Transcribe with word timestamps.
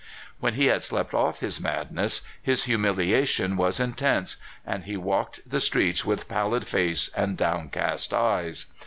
When 0.39 0.55
he 0.55 0.65
had 0.65 0.81
slept 0.81 1.13
off 1.13 1.41
his 1.41 1.61
madness, 1.61 2.21
his 2.41 2.63
humiliation 2.63 3.55
was 3.55 3.79
intense, 3.79 4.37
and 4.65 4.85
he 4.85 4.97
walked 4.97 5.47
the 5.47 5.59
streets 5.59 6.03
with 6.03 6.27
pallid 6.27 6.65
face 6.65 7.09
and 7.09 7.37
downcast 7.37 8.11
eyes. 8.11 8.65